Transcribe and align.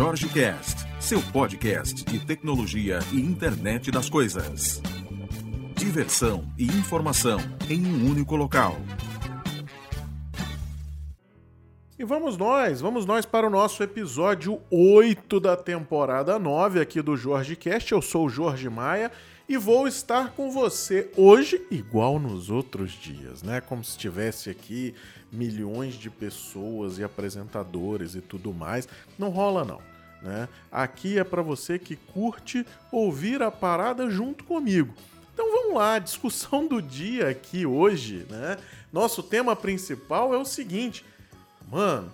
Jorge 0.00 0.30
Cast, 0.30 0.86
seu 0.98 1.20
podcast 1.30 2.06
de 2.06 2.24
tecnologia 2.24 3.00
e 3.12 3.20
internet 3.20 3.90
das 3.90 4.08
coisas. 4.08 4.80
Diversão 5.76 6.50
e 6.56 6.64
informação 6.64 7.38
em 7.68 7.84
um 7.84 8.10
único 8.10 8.34
local. 8.34 8.78
E 11.98 12.02
vamos 12.02 12.38
nós, 12.38 12.80
vamos 12.80 13.04
nós 13.04 13.26
para 13.26 13.46
o 13.46 13.50
nosso 13.50 13.82
episódio 13.82 14.58
8 14.70 15.38
da 15.38 15.54
temporada 15.54 16.38
9 16.38 16.80
aqui 16.80 17.02
do 17.02 17.14
Jorge 17.14 17.54
Cast. 17.54 17.92
Eu 17.92 18.00
sou 18.00 18.24
o 18.24 18.30
Jorge 18.30 18.70
Maia 18.70 19.12
e 19.50 19.56
vou 19.56 19.88
estar 19.88 20.30
com 20.30 20.48
você 20.48 21.10
hoje 21.16 21.66
igual 21.72 22.20
nos 22.20 22.50
outros 22.50 22.92
dias, 22.92 23.42
né? 23.42 23.60
Como 23.60 23.82
se 23.82 23.90
estivesse 23.90 24.48
aqui 24.48 24.94
milhões 25.32 25.94
de 25.94 26.08
pessoas 26.08 26.98
e 26.98 27.02
apresentadores 27.02 28.14
e 28.14 28.20
tudo 28.20 28.54
mais. 28.54 28.88
Não 29.18 29.28
rola 29.28 29.64
não. 29.64 29.82
Né? 30.22 30.48
Aqui 30.70 31.18
é 31.18 31.24
para 31.24 31.42
você 31.42 31.80
que 31.80 31.96
curte 31.96 32.64
ouvir 32.92 33.42
a 33.42 33.50
parada 33.50 34.08
junto 34.08 34.44
comigo. 34.44 34.94
Então 35.34 35.50
vamos 35.50 35.74
lá, 35.74 35.98
discussão 35.98 36.68
do 36.68 36.80
dia 36.80 37.28
aqui 37.28 37.66
hoje, 37.66 38.24
né? 38.30 38.56
Nosso 38.92 39.20
tema 39.20 39.56
principal 39.56 40.32
é 40.32 40.38
o 40.38 40.44
seguinte, 40.44 41.04
mano, 41.68 42.12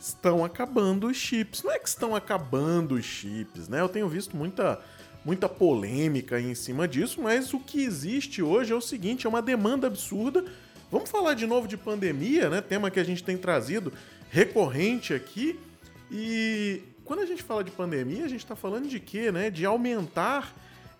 estão 0.00 0.44
acabando 0.44 1.06
os 1.06 1.16
chips. 1.16 1.62
Não 1.62 1.70
é 1.70 1.78
que 1.78 1.88
estão 1.88 2.16
acabando 2.16 2.96
os 2.96 3.04
chips, 3.04 3.68
né? 3.68 3.80
Eu 3.80 3.88
tenho 3.88 4.08
visto 4.08 4.36
muita 4.36 4.82
muita 5.24 5.48
polêmica 5.48 6.40
em 6.40 6.54
cima 6.54 6.88
disso, 6.88 7.20
mas 7.20 7.54
o 7.54 7.60
que 7.60 7.82
existe 7.82 8.42
hoje 8.42 8.72
é 8.72 8.76
o 8.76 8.80
seguinte, 8.80 9.26
é 9.26 9.28
uma 9.28 9.42
demanda 9.42 9.86
absurda 9.86 10.44
Vamos 10.92 11.08
falar 11.08 11.32
de 11.32 11.46
novo 11.46 11.66
de 11.66 11.78
pandemia, 11.78 12.50
né? 12.50 12.60
Tema 12.60 12.90
que 12.90 13.00
a 13.00 13.04
gente 13.04 13.24
tem 13.24 13.34
trazido 13.38 13.90
recorrente 14.28 15.14
aqui. 15.14 15.58
E 16.10 16.82
quando 17.02 17.20
a 17.20 17.24
gente 17.24 17.42
fala 17.42 17.64
de 17.64 17.70
pandemia, 17.70 18.26
a 18.26 18.28
gente 18.28 18.44
está 18.44 18.54
falando 18.54 18.86
de 18.86 19.00
quê, 19.00 19.32
né? 19.32 19.48
De 19.48 19.64
aumentar 19.64 20.52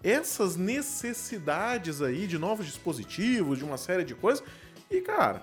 essas 0.03 0.57
necessidades 0.57 2.01
aí 2.01 2.27
de 2.27 2.39
novos 2.39 2.65
dispositivos, 2.65 3.59
de 3.59 3.65
uma 3.65 3.77
série 3.77 4.03
de 4.03 4.15
coisas. 4.15 4.43
E, 4.91 5.03
cara, 5.03 5.43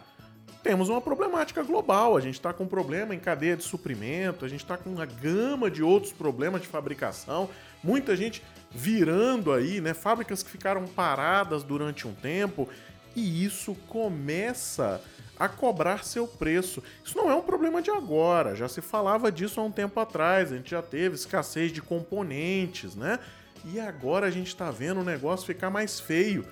temos 0.64 0.90
uma 0.90 1.00
problemática 1.00 1.62
global. 1.62 2.18
A 2.18 2.20
gente 2.20 2.34
está 2.34 2.52
com 2.52 2.66
problema 2.66 3.14
em 3.14 3.20
cadeia 3.20 3.56
de 3.56 3.64
suprimento, 3.64 4.46
a 4.46 4.48
gente 4.48 4.64
está 4.64 4.78
com 4.78 4.90
uma 4.90 5.06
gama 5.06 5.70
de 5.70 5.84
outros 5.84 6.12
problemas 6.12 6.64
de 6.64 6.68
fabricação. 6.68 7.48
Muita 7.84 8.16
gente 8.16 8.42
virando 8.72 9.52
aí, 9.52 9.82
né? 9.82 9.94
Fábricas 9.94 10.44
que 10.44 10.50
ficaram 10.50 10.86
paradas 10.86 11.64
durante 11.64 12.08
um 12.08 12.14
tempo 12.14 12.70
e 13.16 13.44
isso 13.44 13.76
começa 13.88 15.02
a 15.38 15.48
cobrar 15.48 16.04
seu 16.04 16.28
preço. 16.28 16.84
Isso 17.04 17.18
não 17.18 17.32
é 17.32 17.36
um 17.36 17.42
problema 17.42 17.82
de 17.82 17.90
agora, 17.90 18.56
já 18.56 18.68
se 18.68 18.82
falava 18.82 19.32
disso 19.32 19.60
há 19.60 19.64
um 19.64 19.72
tempo 19.72 20.00
atrás, 20.00 20.52
a 20.52 20.58
gente 20.58 20.72
já 20.72 20.82
teve 20.82 21.16
escassez 21.16 21.72
de 21.72 21.82
componentes, 21.82 22.96
né? 22.96 23.20
E 23.66 23.80
agora 23.80 24.28
a 24.28 24.32
gente 24.32 24.48
está 24.48 24.70
vendo 24.70 25.02
o 25.02 25.04
negócio 25.04 25.46
ficar 25.46 25.70
mais 25.70 26.00
feio. 26.00 26.46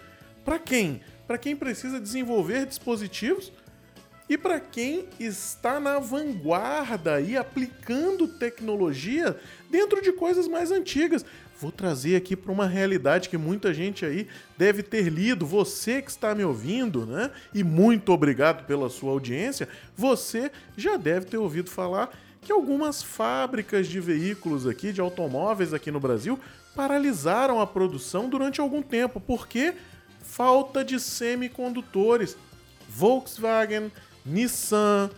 Para 0.44 0.58
quem? 0.58 1.02
Para 1.26 1.38
quem 1.38 1.56
precisa 1.56 2.00
desenvolver 2.00 2.66
dispositivos 2.66 3.52
e 4.30 4.38
para 4.38 4.60
quem 4.60 5.08
está 5.20 5.80
na 5.80 6.00
vanguarda 6.00 7.22
e 7.22 7.38
aplicando 7.38 8.28
tecnologia 8.28 9.38
dentro 9.70 10.02
de 10.02 10.12
coisas 10.12 10.48
mais 10.48 10.72
antigas 10.72 11.26
vou 11.60 11.72
trazer 11.72 12.16
aqui 12.16 12.36
para 12.36 12.52
uma 12.52 12.68
realidade 12.68 13.30
que 13.30 13.38
muita 13.38 13.74
gente 13.74 14.06
aí 14.06 14.28
deve 14.58 14.84
ter 14.84 15.10
lido. 15.10 15.46
Você 15.46 16.02
que 16.02 16.12
está 16.12 16.36
me 16.36 16.44
ouvindo, 16.44 17.06
né? 17.06 17.32
E 17.54 17.64
muito 17.64 18.12
obrigado 18.12 18.66
pela 18.66 18.90
sua 18.90 19.12
audiência. 19.12 19.67
Você 19.96 20.52
já 20.76 20.98
deve 20.98 21.26
ter 21.26 21.38
ouvido 21.38 21.70
falar 21.70 22.12
que 22.42 22.52
algumas 22.52 23.04
fábricas 23.04 23.88
de 23.88 24.00
veículos 24.00 24.66
aqui, 24.67 24.94
de 24.94 25.02
automóveis 25.02 25.73
aqui 25.73 25.92
no 25.92 26.00
Brasil, 26.00 26.40
paralisaram 26.76 27.60
a 27.60 27.67
produção 27.67 28.30
durante 28.30 28.62
algum 28.62 28.82
tempo. 28.82 29.20
Por 29.20 29.48
quê? 29.48 29.73
Falta 30.22 30.84
de 30.84 31.00
semicondutores. 31.00 32.38
Volkswagen, 32.88 33.92
Nissan, 34.26 35.10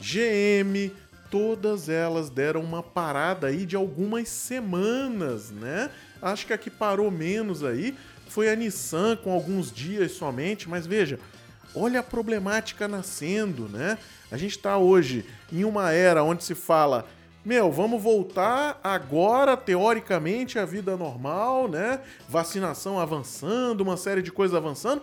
GM, 0.00 0.92
todas 1.30 1.88
elas 1.88 2.30
deram 2.30 2.62
uma 2.62 2.82
parada 2.82 3.46
aí 3.46 3.66
de 3.66 3.76
algumas 3.76 4.28
semanas, 4.28 5.50
né? 5.50 5.90
Acho 6.20 6.46
que 6.46 6.52
a 6.52 6.58
que 6.58 6.70
parou 6.70 7.10
menos 7.10 7.62
aí 7.62 7.96
foi 8.28 8.50
a 8.50 8.56
Nissan 8.56 9.16
com 9.16 9.32
alguns 9.32 9.72
dias 9.72 10.12
somente, 10.12 10.68
mas 10.68 10.86
veja, 10.86 11.18
olha 11.74 12.00
a 12.00 12.02
problemática 12.02 12.86
nascendo, 12.86 13.68
né? 13.68 13.98
A 14.30 14.36
gente 14.36 14.56
está 14.56 14.76
hoje 14.76 15.24
em 15.52 15.64
uma 15.64 15.92
era 15.92 16.22
onde 16.22 16.44
se 16.44 16.54
fala, 16.54 17.06
meu, 17.44 17.72
vamos 17.72 18.02
voltar 18.02 18.78
agora, 18.84 19.56
teoricamente, 19.56 20.58
à 20.58 20.64
vida 20.64 20.96
normal, 20.96 21.68
né? 21.68 22.00
Vacinação 22.28 23.00
avançando, 23.00 23.80
uma 23.80 23.96
série 23.96 24.20
de 24.20 24.30
coisas 24.30 24.56
avançando, 24.56 25.02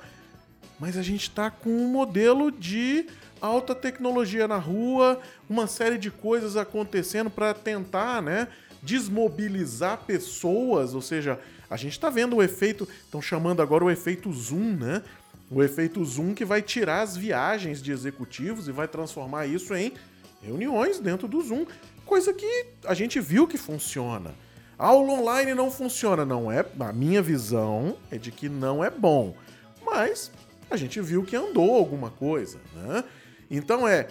mas 0.79 0.97
a 0.97 1.01
gente 1.01 1.23
está 1.23 1.49
com 1.49 1.69
um 1.69 1.87
modelo 1.89 2.51
de 2.51 3.07
alta 3.45 3.73
tecnologia 3.73 4.47
na 4.47 4.57
rua, 4.57 5.19
uma 5.49 5.67
série 5.67 5.97
de 5.97 6.11
coisas 6.11 6.57
acontecendo 6.57 7.29
para 7.29 7.53
tentar, 7.53 8.21
né, 8.21 8.47
desmobilizar 8.81 9.99
pessoas, 10.05 10.93
ou 10.93 11.01
seja, 11.01 11.39
a 11.69 11.77
gente 11.77 11.93
está 11.93 12.09
vendo 12.09 12.35
o 12.35 12.43
efeito, 12.43 12.87
estão 13.03 13.21
chamando 13.21 13.61
agora 13.61 13.83
o 13.83 13.89
efeito 13.89 14.31
zoom, 14.31 14.75
né? 14.75 15.01
O 15.49 15.63
efeito 15.63 16.03
zoom 16.03 16.33
que 16.33 16.45
vai 16.45 16.61
tirar 16.61 17.01
as 17.01 17.15
viagens 17.15 17.81
de 17.81 17.91
executivos 17.91 18.67
e 18.67 18.71
vai 18.71 18.87
transformar 18.87 19.45
isso 19.45 19.73
em 19.75 19.93
reuniões 20.41 20.99
dentro 20.99 21.27
do 21.27 21.41
Zoom, 21.41 21.65
coisa 22.05 22.33
que 22.33 22.67
a 22.85 22.93
gente 22.93 23.19
viu 23.19 23.47
que 23.47 23.57
funciona. 23.57 24.33
Aula 24.77 25.13
online 25.13 25.53
não 25.53 25.71
funciona, 25.71 26.25
não 26.25 26.51
é? 26.51 26.65
A 26.79 26.93
minha 26.93 27.21
visão 27.21 27.97
é 28.11 28.17
de 28.17 28.31
que 28.31 28.47
não 28.49 28.83
é 28.83 28.89
bom, 28.89 29.35
mas 29.83 30.31
a 30.69 30.77
gente 30.77 30.99
viu 31.01 31.23
que 31.23 31.35
andou 31.35 31.75
alguma 31.75 32.09
coisa, 32.09 32.59
né? 32.75 33.03
Então 33.49 33.87
é, 33.87 34.07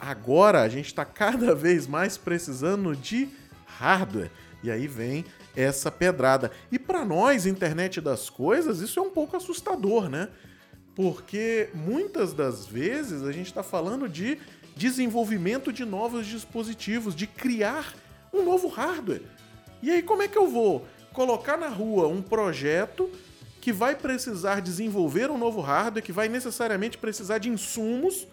agora 0.00 0.62
a 0.62 0.68
gente 0.68 0.86
está 0.86 1.04
cada 1.04 1.54
vez 1.56 1.86
mais 1.86 2.16
precisando 2.16 2.94
de 2.94 3.28
hardware. 3.66 4.30
E 4.62 4.70
aí 4.70 4.86
vem 4.86 5.24
essa 5.54 5.90
pedrada. 5.90 6.50
E 6.72 6.78
para 6.78 7.04
nós, 7.04 7.46
internet 7.46 8.00
das 8.00 8.30
coisas, 8.30 8.80
isso 8.80 8.98
é 8.98 9.02
um 9.02 9.10
pouco 9.10 9.36
assustador, 9.36 10.08
né? 10.08 10.28
Porque 10.94 11.68
muitas 11.74 12.32
das 12.32 12.66
vezes 12.66 13.22
a 13.22 13.32
gente 13.32 13.46
está 13.46 13.62
falando 13.62 14.08
de 14.08 14.38
desenvolvimento 14.76 15.72
de 15.72 15.84
novos 15.84 16.26
dispositivos, 16.26 17.14
de 17.14 17.26
criar 17.26 17.94
um 18.32 18.42
novo 18.44 18.68
hardware. 18.68 19.22
E 19.82 19.90
aí, 19.90 20.02
como 20.02 20.22
é 20.22 20.28
que 20.28 20.38
eu 20.38 20.48
vou 20.48 20.86
colocar 21.12 21.56
na 21.56 21.68
rua 21.68 22.08
um 22.08 22.22
projeto 22.22 23.10
que 23.60 23.72
vai 23.72 23.94
precisar 23.94 24.60
desenvolver 24.60 25.30
um 25.30 25.38
novo 25.38 25.60
hardware, 25.60 26.02
que 26.02 26.12
vai 26.12 26.28
necessariamente 26.28 26.98
precisar 26.98 27.38
de 27.38 27.48
insumos 27.48 28.26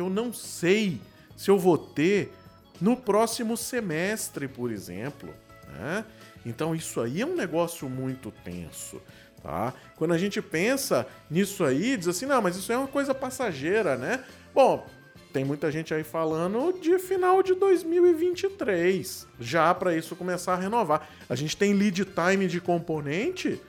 que 0.00 0.02
eu 0.02 0.08
não 0.08 0.32
sei 0.32 0.98
se 1.36 1.50
eu 1.50 1.58
vou 1.58 1.76
ter 1.76 2.32
no 2.80 2.96
próximo 2.96 3.54
semestre, 3.54 4.48
por 4.48 4.72
exemplo. 4.72 5.28
Né? 5.68 6.06
Então 6.46 6.74
isso 6.74 7.02
aí 7.02 7.20
é 7.20 7.26
um 7.26 7.36
negócio 7.36 7.86
muito 7.86 8.32
tenso. 8.42 9.00
Tá? 9.42 9.74
Quando 9.96 10.14
a 10.14 10.18
gente 10.18 10.40
pensa 10.40 11.06
nisso 11.30 11.64
aí, 11.64 11.98
diz 11.98 12.08
assim, 12.08 12.24
não, 12.24 12.40
mas 12.40 12.56
isso 12.56 12.72
é 12.72 12.78
uma 12.78 12.88
coisa 12.88 13.14
passageira, 13.14 13.96
né? 13.96 14.24
Bom, 14.54 14.86
tem 15.34 15.44
muita 15.44 15.70
gente 15.70 15.92
aí 15.92 16.02
falando 16.02 16.72
de 16.80 16.98
final 16.98 17.42
de 17.42 17.54
2023, 17.54 19.26
já 19.38 19.74
para 19.74 19.94
isso 19.94 20.16
começar 20.16 20.54
a 20.54 20.56
renovar. 20.56 21.08
A 21.28 21.34
gente 21.34 21.56
tem 21.56 21.74
lead 21.74 22.06
time 22.06 22.46
de 22.46 22.60
componente 22.60 23.60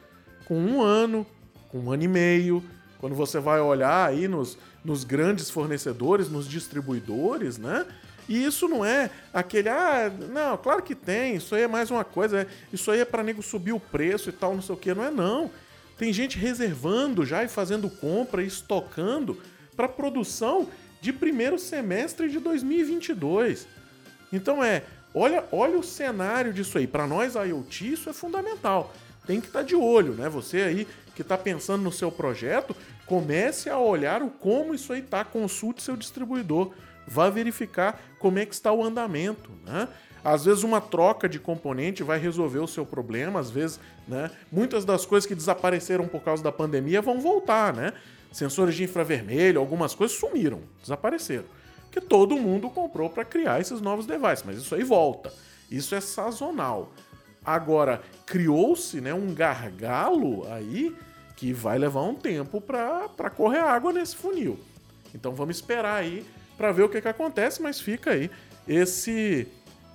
com 0.45 0.57
um 0.57 0.81
ano, 0.81 1.25
com 1.67 1.79
um 1.79 1.91
ano 1.91 2.03
e 2.03 2.07
meio. 2.07 2.63
Quando 2.99 3.15
você 3.15 3.39
vai 3.39 3.59
olhar 3.59 4.07
aí 4.07 4.27
nos, 4.27 4.57
nos 4.83 5.03
grandes 5.03 5.49
fornecedores, 5.49 6.29
nos 6.29 6.47
distribuidores, 6.47 7.57
né? 7.57 7.85
E 8.27 8.45
isso 8.45 8.67
não 8.67 8.85
é 8.85 9.09
aquele, 9.33 9.69
ah, 9.69 10.11
não, 10.31 10.57
claro 10.57 10.81
que 10.81 10.95
tem, 10.95 11.35
isso 11.35 11.53
aí 11.53 11.63
é 11.63 11.67
mais 11.67 11.91
uma 11.91 12.03
coisa, 12.03 12.41
é, 12.41 12.47
isso 12.71 12.89
aí 12.89 13.01
é 13.01 13.05
para 13.05 13.23
nego 13.23 13.41
subir 13.41 13.73
o 13.73 13.79
preço 13.79 14.29
e 14.29 14.31
tal, 14.31 14.55
não 14.55 14.61
sei 14.61 14.75
o 14.75 14.77
que, 14.77 14.93
não 14.93 15.03
é 15.03 15.11
não. 15.11 15.51
Tem 15.97 16.11
gente 16.13 16.37
reservando 16.37 17.25
já 17.25 17.43
e 17.43 17.47
fazendo 17.47 17.89
compra 17.89 18.41
e 18.41 18.47
estocando 18.47 19.37
para 19.75 19.87
produção 19.87 20.67
de 21.01 21.11
primeiro 21.11 21.59
semestre 21.59 22.29
de 22.29 22.39
2022. 22.39 23.67
Então 24.31 24.63
é, 24.63 24.83
olha, 25.13 25.43
olha 25.51 25.77
o 25.77 25.83
cenário 25.83 26.53
disso 26.53 26.77
aí. 26.77 26.87
Para 26.87 27.05
nós 27.05 27.35
IoT 27.35 27.93
isso 27.93 28.09
é 28.09 28.13
fundamental. 28.13 28.93
Tem 29.27 29.39
que 29.39 29.47
estar 29.47 29.59
tá 29.59 29.65
de 29.65 29.75
olho, 29.75 30.13
né? 30.13 30.29
Você 30.29 30.61
aí 30.61 30.87
que 31.21 31.25
está 31.25 31.37
pensando 31.37 31.83
no 31.83 31.91
seu 31.91 32.11
projeto, 32.11 32.75
comece 33.05 33.69
a 33.69 33.77
olhar 33.77 34.21
o 34.21 34.29
como 34.29 34.73
isso 34.73 34.91
aí 34.91 34.99
está, 34.99 35.23
consulte 35.23 35.81
seu 35.81 35.95
distribuidor, 35.95 36.71
vá 37.07 37.29
verificar 37.29 38.01
como 38.19 38.39
é 38.39 38.45
que 38.45 38.53
está 38.53 38.71
o 38.71 38.83
andamento, 38.83 39.49
né? 39.65 39.87
Às 40.23 40.45
vezes 40.45 40.63
uma 40.63 40.79
troca 40.79 41.27
de 41.27 41.39
componente 41.39 42.03
vai 42.03 42.19
resolver 42.19 42.59
o 42.59 42.67
seu 42.67 42.85
problema, 42.85 43.39
às 43.39 43.49
vezes, 43.49 43.79
né? 44.07 44.29
Muitas 44.51 44.85
das 44.85 45.05
coisas 45.05 45.27
que 45.27 45.33
desapareceram 45.33 46.07
por 46.07 46.21
causa 46.21 46.43
da 46.43 46.51
pandemia 46.51 47.01
vão 47.01 47.19
voltar, 47.19 47.73
né? 47.73 47.93
Sensores 48.31 48.75
de 48.75 48.83
infravermelho, 48.83 49.59
algumas 49.59 49.95
coisas 49.95 50.17
sumiram, 50.17 50.61
desapareceram. 50.79 51.45
Que 51.91 51.99
todo 51.99 52.37
mundo 52.37 52.69
comprou 52.69 53.09
para 53.09 53.25
criar 53.25 53.59
esses 53.59 53.81
novos 53.81 54.05
devices, 54.05 54.43
mas 54.45 54.57
isso 54.57 54.73
aí 54.73 54.83
volta. 54.83 55.33
Isso 55.69 55.95
é 55.95 55.99
sazonal. 55.99 56.93
Agora, 57.43 58.01
criou-se 58.25 59.01
né, 59.01 59.13
um 59.13 59.33
gargalo 59.33 60.47
aí 60.53 60.95
que 61.41 61.51
vai 61.51 61.75
levar 61.79 62.03
um 62.03 62.13
tempo 62.13 62.61
para 62.61 63.31
correr 63.35 63.57
água 63.57 63.91
nesse 63.91 64.15
funil. 64.15 64.59
Então 65.11 65.33
vamos 65.33 65.55
esperar 65.55 65.95
aí 65.95 66.23
para 66.55 66.71
ver 66.71 66.83
o 66.83 66.89
que, 66.89 67.01
que 67.01 67.07
acontece, 67.07 67.63
mas 67.63 67.81
fica 67.81 68.11
aí 68.11 68.29
esse 68.67 69.47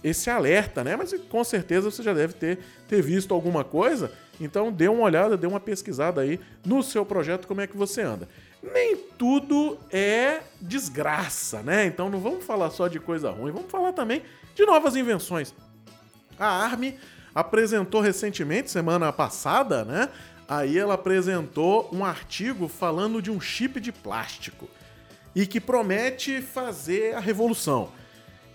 esse 0.02 0.28
alerta, 0.28 0.82
né? 0.82 0.96
Mas 0.96 1.14
com 1.31 1.44
certeza 1.44 1.88
você 1.88 2.02
já 2.02 2.12
deve 2.12 2.32
ter, 2.32 2.58
ter 2.88 3.00
visto 3.00 3.32
alguma 3.32 3.62
coisa. 3.62 4.10
Então 4.40 4.72
dê 4.72 4.88
uma 4.88 5.04
olhada, 5.04 5.37
dê 5.37 5.46
uma 5.46 5.60
pesquisada 5.60 6.20
aí 6.20 6.40
no 6.64 6.82
seu 6.82 7.06
projeto, 7.06 7.46
como 7.46 7.60
é 7.60 7.66
que 7.69 7.76
você 7.76 8.02
anda. 8.02 8.28
Nem 8.60 8.96
tudo 9.16 9.78
é 9.92 10.40
desgraça, 10.60 11.62
né? 11.62 11.87
Então 11.87 12.10
não 12.10 12.19
vamos 12.19 12.44
falar 12.44 12.70
só 12.70 12.88
de 12.88 12.99
coisa 12.99 13.31
ruim, 13.31 13.52
vamos 13.52 13.70
falar 13.70 13.92
também 13.92 14.20
de 14.52 14.66
novas 14.66 14.96
invenções. 14.96 15.54
A 16.37 16.49
Army 16.49 16.99
apresentou 17.32 18.00
recentemente, 18.00 18.69
semana 18.69 19.12
passada, 19.12 19.84
né? 19.84 20.08
Aí 20.48 20.78
ela 20.78 20.94
apresentou 20.94 21.88
um 21.93 22.04
artigo 22.04 22.69
falando 22.69 23.20
de 23.20 23.31
um 23.31 23.40
chip 23.40 23.81
de 23.81 23.90
plástico 23.90 24.69
e 25.34 25.46
que 25.46 25.60
promete 25.60 26.40
fazer 26.40 27.14
a 27.14 27.20
revolução. 27.20 27.90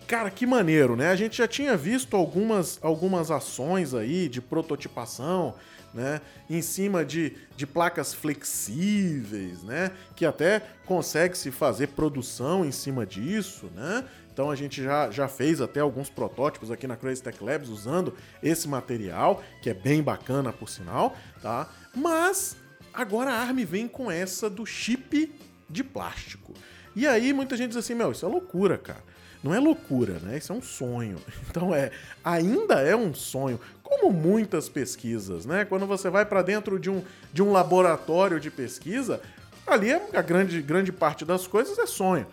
Cara, 0.07 0.31
que 0.31 0.45
maneiro, 0.45 0.95
né? 0.95 1.09
A 1.09 1.15
gente 1.15 1.37
já 1.37 1.47
tinha 1.47 1.77
visto 1.77 2.15
algumas, 2.17 2.79
algumas 2.81 3.29
ações 3.29 3.93
aí 3.93 4.27
de 4.27 4.41
prototipação, 4.41 5.53
né? 5.93 6.21
Em 6.49 6.61
cima 6.61 7.05
de, 7.05 7.37
de 7.55 7.67
placas 7.67 8.13
flexíveis, 8.13 9.63
né? 9.63 9.91
Que 10.15 10.25
até 10.25 10.61
consegue 10.85 11.37
se 11.37 11.51
fazer 11.51 11.87
produção 11.87 12.65
em 12.65 12.71
cima 12.71 13.05
disso, 13.05 13.69
né? 13.75 14.03
Então 14.41 14.49
a 14.49 14.55
gente 14.55 14.81
já, 14.81 15.11
já 15.11 15.27
fez 15.27 15.61
até 15.61 15.81
alguns 15.81 16.09
protótipos 16.09 16.71
aqui 16.71 16.87
na 16.87 16.97
Crazy 16.97 17.21
Tech 17.21 17.43
Labs 17.43 17.69
usando 17.69 18.15
esse 18.41 18.67
material, 18.67 19.43
que 19.61 19.69
é 19.69 19.73
bem 19.73 20.01
bacana 20.01 20.51
por 20.51 20.67
sinal, 20.67 21.15
tá? 21.43 21.69
Mas 21.93 22.57
agora 22.91 23.31
a 23.31 23.39
ARM 23.39 23.63
vem 23.63 23.87
com 23.87 24.09
essa 24.09 24.49
do 24.49 24.65
chip 24.65 25.31
de 25.69 25.83
plástico. 25.83 26.55
E 26.95 27.05
aí 27.05 27.31
muita 27.33 27.55
gente 27.55 27.67
diz 27.67 27.77
assim, 27.77 27.93
meu, 27.93 28.13
isso 28.13 28.25
é 28.25 28.29
loucura, 28.29 28.79
cara. 28.79 29.03
Não 29.43 29.53
é 29.53 29.59
loucura, 29.59 30.13
né? 30.23 30.39
Isso 30.39 30.51
é 30.51 30.55
um 30.55 30.61
sonho. 30.61 31.17
Então 31.47 31.75
é, 31.75 31.91
ainda 32.23 32.81
é 32.81 32.95
um 32.95 33.13
sonho, 33.13 33.59
como 33.83 34.11
muitas 34.11 34.67
pesquisas, 34.67 35.45
né? 35.45 35.65
Quando 35.65 35.85
você 35.85 36.09
vai 36.09 36.25
para 36.25 36.41
dentro 36.41 36.79
de 36.79 36.89
um, 36.89 37.03
de 37.31 37.43
um 37.43 37.51
laboratório 37.51 38.39
de 38.39 38.49
pesquisa, 38.49 39.21
ali 39.67 39.91
é 39.91 40.01
a 40.13 40.21
grande, 40.23 40.63
grande 40.63 40.91
parte 40.91 41.23
das 41.23 41.45
coisas 41.45 41.77
é 41.77 41.85
sonho. 41.85 42.25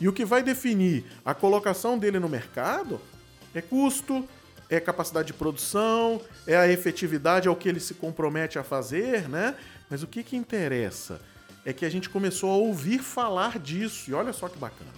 E 0.00 0.08
o 0.08 0.12
que 0.12 0.24
vai 0.24 0.42
definir 0.42 1.04
a 1.24 1.34
colocação 1.34 1.98
dele 1.98 2.18
no 2.18 2.28
mercado 2.28 3.00
é 3.54 3.62
custo, 3.62 4.26
é 4.68 4.78
capacidade 4.78 5.28
de 5.28 5.32
produção, 5.32 6.20
é 6.46 6.56
a 6.56 6.68
efetividade 6.68 7.48
ao 7.48 7.56
que 7.56 7.68
ele 7.68 7.80
se 7.80 7.94
compromete 7.94 8.58
a 8.58 8.62
fazer, 8.62 9.28
né? 9.28 9.54
Mas 9.88 10.02
o 10.02 10.06
que, 10.06 10.22
que 10.22 10.36
interessa 10.36 11.20
é 11.64 11.72
que 11.72 11.84
a 11.84 11.90
gente 11.90 12.10
começou 12.10 12.50
a 12.50 12.56
ouvir 12.56 12.98
falar 12.98 13.58
disso, 13.58 14.10
e 14.10 14.14
olha 14.14 14.32
só 14.32 14.48
que 14.48 14.58
bacana. 14.58 14.90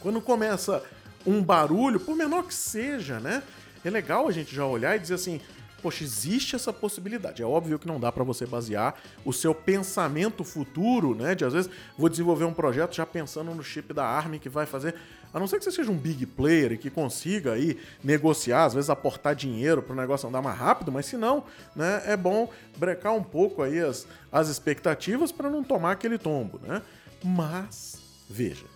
Quando 0.00 0.20
começa 0.20 0.82
um 1.26 1.42
barulho, 1.42 1.98
por 1.98 2.14
menor 2.14 2.44
que 2.44 2.54
seja, 2.54 3.18
né? 3.18 3.42
É 3.84 3.90
legal 3.90 4.28
a 4.28 4.32
gente 4.32 4.54
já 4.54 4.64
olhar 4.64 4.96
e 4.96 4.98
dizer 4.98 5.14
assim: 5.14 5.40
poxa, 5.86 6.02
existe 6.02 6.56
essa 6.56 6.72
possibilidade. 6.72 7.40
É 7.40 7.46
óbvio 7.46 7.78
que 7.78 7.86
não 7.86 8.00
dá 8.00 8.10
para 8.10 8.24
você 8.24 8.44
basear 8.44 8.96
o 9.24 9.32
seu 9.32 9.54
pensamento 9.54 10.42
futuro, 10.42 11.14
né? 11.14 11.32
De 11.32 11.44
às 11.44 11.52
vezes 11.52 11.70
vou 11.96 12.08
desenvolver 12.08 12.44
um 12.44 12.52
projeto 12.52 12.96
já 12.96 13.06
pensando 13.06 13.54
no 13.54 13.62
chip 13.62 13.94
da 13.94 14.04
ARM 14.04 14.36
que 14.40 14.48
vai 14.48 14.66
fazer. 14.66 14.96
A 15.32 15.38
não 15.38 15.46
ser 15.46 15.58
que 15.58 15.64
você 15.64 15.70
seja 15.70 15.88
um 15.88 15.96
big 15.96 16.26
player 16.26 16.72
e 16.72 16.76
que 16.76 16.90
consiga 16.90 17.52
aí 17.52 17.78
negociar, 18.02 18.64
às 18.64 18.74
vezes 18.74 18.90
aportar 18.90 19.36
dinheiro 19.36 19.80
para 19.80 19.92
o 19.92 19.96
negócio 19.96 20.28
andar 20.28 20.42
mais 20.42 20.58
rápido, 20.58 20.90
mas 20.90 21.06
se 21.06 21.16
não, 21.16 21.44
né, 21.76 22.02
é 22.04 22.16
bom 22.16 22.50
brecar 22.76 23.14
um 23.14 23.22
pouco 23.22 23.62
aí 23.62 23.78
as, 23.78 24.08
as 24.32 24.48
expectativas 24.48 25.30
para 25.30 25.48
não 25.48 25.62
tomar 25.62 25.92
aquele 25.92 26.18
tombo, 26.18 26.58
né? 26.66 26.82
Mas, 27.22 27.98
veja, 28.28 28.66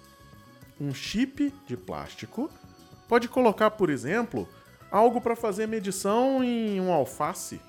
um 0.80 0.94
chip 0.94 1.52
de 1.66 1.76
plástico 1.76 2.48
pode 3.08 3.26
colocar, 3.26 3.72
por 3.72 3.90
exemplo, 3.90 4.48
algo 4.90 5.20
para 5.20 5.36
fazer 5.36 5.66
medição 5.66 6.42
em 6.42 6.80
um 6.80 6.92
alface. 6.92 7.60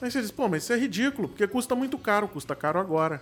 Aí 0.00 0.10
você 0.10 0.20
diz, 0.20 0.30
pô, 0.30 0.48
mas 0.48 0.62
isso 0.62 0.72
é 0.72 0.76
ridículo, 0.76 1.28
porque 1.28 1.46
custa 1.46 1.74
muito 1.74 1.98
caro, 1.98 2.28
custa 2.28 2.54
caro 2.54 2.78
agora. 2.78 3.20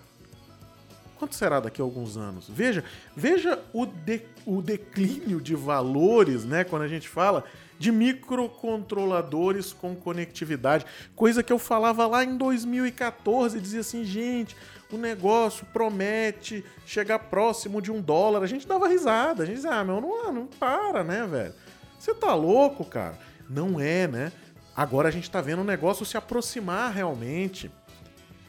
Quanto 1.18 1.34
será 1.34 1.60
daqui 1.60 1.80
a 1.80 1.84
alguns 1.84 2.16
anos? 2.18 2.46
Veja, 2.48 2.84
veja 3.16 3.58
o, 3.72 3.86
de, 3.86 4.20
o 4.44 4.60
declínio 4.60 5.40
de 5.40 5.54
valores, 5.54 6.44
né, 6.44 6.62
quando 6.64 6.82
a 6.82 6.88
gente 6.88 7.08
fala 7.08 7.44
de 7.78 7.90
microcontroladores 7.90 9.72
com 9.72 9.94
conectividade, 9.94 10.84
coisa 11.14 11.42
que 11.42 11.52
eu 11.52 11.58
falava 11.58 12.06
lá 12.06 12.22
em 12.22 12.36
2014, 12.36 13.58
dizia 13.60 13.80
assim, 13.80 14.04
gente, 14.04 14.54
o 14.92 14.96
negócio 14.96 15.66
promete 15.72 16.64
chegar 16.86 17.18
próximo 17.18 17.80
de 17.80 17.90
um 17.90 18.00
dólar, 18.00 18.42
a 18.42 18.46
gente 18.46 18.66
dava 18.66 18.86
risada, 18.86 19.42
a 19.42 19.46
gente 19.46 19.56
dizia, 19.56 19.72
ah, 19.72 19.84
meu, 19.84 20.00
não, 20.00 20.32
não 20.32 20.46
para, 20.46 21.02
né, 21.02 21.26
velho? 21.26 21.54
Você 21.98 22.14
tá 22.14 22.34
louco, 22.34 22.84
cara? 22.84 23.18
Não 23.48 23.80
é, 23.80 24.06
né? 24.06 24.32
Agora 24.76 25.08
a 25.08 25.12
gente 25.12 25.30
tá 25.30 25.40
vendo 25.40 25.60
o 25.60 25.64
negócio 25.64 26.04
se 26.04 26.16
aproximar 26.16 26.92
realmente. 26.92 27.70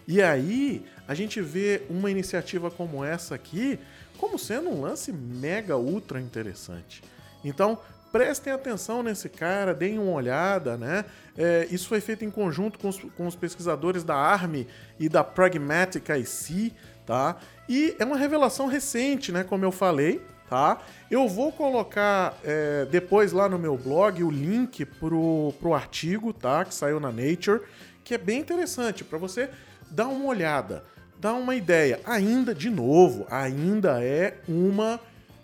E 0.08 0.22
aí, 0.22 0.86
a 1.08 1.14
gente 1.14 1.42
vê 1.42 1.84
uma 1.90 2.10
iniciativa 2.10 2.72
como 2.72 3.04
essa 3.04 3.36
aqui 3.36 3.80
como 4.18 4.38
sendo 4.38 4.70
um 4.70 4.82
lance 4.82 5.12
mega 5.12 5.78
ultra 5.78 6.20
interessante. 6.20 7.04
Então, 7.44 7.78
prestem 8.12 8.52
atenção 8.52 9.04
nesse 9.04 9.30
cara, 9.30 9.74
deem 9.74 10.00
uma 10.00 10.12
olhada, 10.12 10.76
né? 10.78 11.06
É, 11.38 11.68
isso 11.70 11.88
foi 11.88 12.02
feito 12.02 12.26
em 12.26 12.32
conjunto 12.32 12.80
com 12.80 12.90
os, 12.90 12.98
com 13.16 13.28
os 13.28 13.36
pesquisadores 13.36 14.04
da 14.04 14.16
ARM 14.16 14.66
e 15.00 15.08
da 15.08 15.24
Pragmatic 15.24 16.10
IC, 16.10 16.74
tá? 17.06 17.38
E 17.70 17.96
é 18.00 18.06
uma 18.06 18.18
revelação 18.18 18.68
recente, 18.68 19.32
né? 19.32 19.44
Como 19.44 19.64
eu 19.64 19.72
falei, 19.72 20.22
tá? 20.50 20.82
Eu 21.10 21.28
vou 21.28 21.52
colocar 21.52 22.38
é, 22.44 22.86
depois 22.86 23.32
lá 23.32 23.50
no 23.50 23.60
meu 23.60 23.78
blog 23.78 24.24
o 24.24 24.32
link 24.32 24.86
pro, 24.86 25.54
pro 25.60 25.74
artigo, 25.74 26.34
tá? 26.34 26.66
Que 26.66 26.74
saiu 26.74 27.00
na 27.00 27.12
Nature, 27.12 27.62
que 28.04 28.14
é 28.14 28.18
bem 28.18 28.40
interessante 28.40 29.04
para 29.04 29.18
você 29.18 29.50
dar 29.90 30.08
uma 30.08 30.26
olhada, 30.26 30.84
dar 31.20 31.34
uma 31.34 31.56
ideia. 31.56 32.00
Ainda, 32.06 32.54
de 32.54 32.70
novo, 32.70 33.26
ainda 33.30 34.04
é 34.04 34.38
uma 34.48 35.00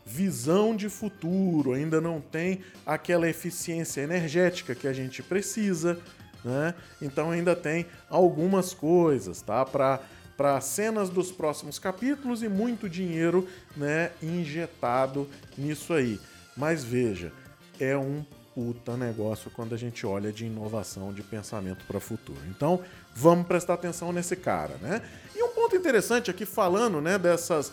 visão 0.06 0.75
de 0.75 0.89
futuro, 0.89 1.74
ainda 1.74 2.01
não 2.01 2.20
tem 2.20 2.62
aquela 2.86 3.28
eficiência 3.30 4.01
energética 4.01 4.75
que 4.75 4.88
a 4.88 4.94
gente 4.94 5.24
precisa, 5.24 5.98
né? 6.44 6.74
Então 7.01 7.32
ainda 7.32 7.56
tem 7.56 7.86
algumas 8.10 8.74
coisas, 8.74 9.42
tá? 9.42 9.63
Para 9.66 10.01
para 10.36 10.60
cenas 10.62 11.10
dos 11.10 11.32
próximos 11.32 11.78
capítulos 11.80 12.42
e 12.44 12.50
muito 12.50 12.90
dinheiro 12.90 13.48
né, 13.75 14.12
injetado 14.22 15.30
nisso 15.58 15.94
aí. 15.94 16.20
Mas 16.56 16.84
veja, 16.84 17.32
é 17.80 17.98
um 17.98 18.24
puta 18.54 18.96
negócio 18.96 19.50
quando 19.52 19.74
a 19.74 19.78
gente 19.78 20.06
olha 20.06 20.32
de 20.32 20.46
inovação, 20.46 21.12
de 21.12 21.24
pensamento 21.24 21.84
para 21.86 21.98
o 21.98 22.00
futuro. 22.00 22.40
Então, 22.50 22.82
vamos 23.13 23.48
prestar 23.48 23.74
atenção 23.74 24.13
nesse 24.13 24.36
cara, 24.36 24.75
né? 24.82 25.02
E 25.36 25.44
um 25.44 25.50
ponto 25.50 25.75
interessante 25.75 26.30
aqui 26.30 26.46
falando, 26.46 27.02
né, 27.02 27.18
dessas 27.18 27.72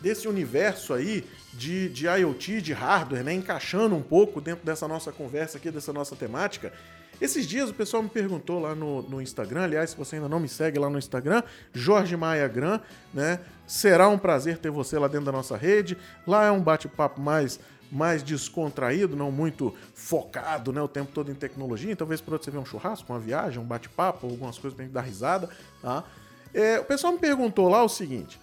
desse 0.00 0.26
universo 0.26 0.94
aí 0.94 1.26
de, 1.52 1.90
de 1.90 2.06
IoT, 2.06 2.62
de 2.62 2.72
hardware, 2.72 3.22
né, 3.22 3.34
encaixando 3.34 3.94
um 3.94 4.02
pouco 4.02 4.40
dentro 4.40 4.64
dessa 4.64 4.88
nossa 4.88 5.12
conversa 5.12 5.58
aqui, 5.58 5.70
dessa 5.70 5.92
nossa 5.92 6.16
temática, 6.16 6.72
esses 7.20 7.46
dias 7.46 7.70
o 7.70 7.74
pessoal 7.74 8.02
me 8.02 8.08
perguntou 8.08 8.60
lá 8.60 8.74
no, 8.74 9.02
no 9.02 9.20
Instagram, 9.20 9.64
aliás, 9.64 9.90
se 9.90 9.96
você 9.96 10.16
ainda 10.16 10.28
não 10.28 10.40
me 10.40 10.48
segue 10.48 10.78
lá 10.78 10.88
no 10.88 10.98
Instagram, 10.98 11.42
Jorge 11.72 12.16
Maia 12.16 12.48
Gran, 12.48 12.80
né? 13.12 13.40
Será 13.66 14.08
um 14.08 14.18
prazer 14.18 14.58
ter 14.58 14.70
você 14.70 14.98
lá 14.98 15.06
dentro 15.06 15.26
da 15.26 15.32
nossa 15.32 15.56
rede. 15.56 15.96
Lá 16.26 16.46
é 16.46 16.50
um 16.50 16.60
bate-papo 16.60 17.20
mais 17.20 17.60
mais 17.90 18.22
descontraído, 18.22 19.16
não 19.16 19.32
muito 19.32 19.74
focado, 19.94 20.72
né, 20.72 20.80
o 20.80 20.86
tempo 20.86 21.10
todo 21.12 21.30
em 21.30 21.34
tecnologia. 21.34 21.90
Então, 21.90 22.06
talvez 22.06 22.20
para 22.20 22.38
você 22.38 22.48
ver 22.48 22.58
um 22.58 22.64
churrasco, 22.64 23.12
uma 23.12 23.18
viagem, 23.18 23.58
um 23.58 23.64
bate-papo, 23.64 24.28
algumas 24.28 24.56
coisas 24.56 24.78
gente 24.78 24.92
dar 24.92 25.00
risada, 25.00 25.48
tá? 25.82 26.04
É, 26.54 26.78
o 26.78 26.84
pessoal 26.84 27.12
me 27.12 27.18
perguntou 27.18 27.68
lá 27.68 27.82
o 27.82 27.88
seguinte: 27.88 28.40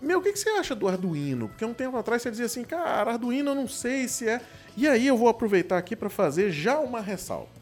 Meu, 0.00 0.20
o 0.20 0.22
que, 0.22 0.32
que 0.32 0.38
você 0.38 0.50
acha 0.50 0.74
do 0.74 0.88
Arduino? 0.88 1.48
Porque 1.48 1.64
um 1.64 1.74
tempo 1.74 1.96
atrás 1.96 2.22
você 2.22 2.30
dizia 2.30 2.46
assim, 2.46 2.64
cara, 2.64 3.12
Arduino 3.12 3.50
eu 3.50 3.54
não 3.54 3.68
sei 3.68 4.08
se 4.08 4.28
é. 4.28 4.40
E 4.76 4.88
aí 4.88 5.06
eu 5.06 5.16
vou 5.16 5.28
aproveitar 5.28 5.76
aqui 5.76 5.94
para 5.94 6.08
fazer 6.08 6.50
já 6.50 6.78
uma 6.78 7.00
ressalva. 7.00 7.61